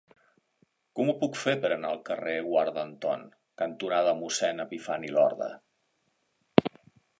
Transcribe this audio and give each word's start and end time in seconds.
Com 0.99 1.11
ho 1.11 1.13
puc 1.23 1.35
fer 1.41 1.53
per 1.65 1.69
anar 1.75 1.91
al 1.95 2.01
carrer 2.07 2.33
Guarda 2.47 2.81
Anton 2.85 3.27
cantonada 3.65 4.17
Mossèn 4.23 4.67
Epifani 4.67 5.15
Lorda? 5.19 5.53